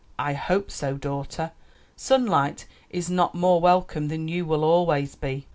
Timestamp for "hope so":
0.33-0.97